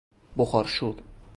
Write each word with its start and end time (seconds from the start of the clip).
بخارشور 0.37 1.03